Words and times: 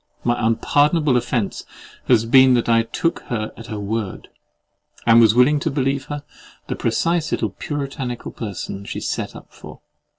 My 0.23 0.33
unpardonable 0.43 1.15
offence 1.15 1.63
has 2.07 2.25
been 2.25 2.55
that 2.55 2.67
I 2.67 2.81
took 2.81 3.19
her 3.27 3.53
at 3.55 3.67
her 3.67 3.79
word, 3.79 4.29
and 5.05 5.21
was 5.21 5.35
willing 5.35 5.59
to 5.59 5.69
believe 5.69 6.05
her 6.05 6.23
the 6.65 6.75
precise 6.75 7.31
little 7.31 7.51
puritanical 7.51 8.31
person 8.31 8.83
she 8.83 8.99
set 8.99 9.35
up 9.35 9.53
for. 9.53 9.79